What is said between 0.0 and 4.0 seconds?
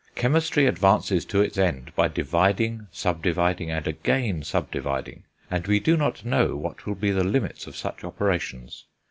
Chemistry advances to its end by dividing, sub dividing, and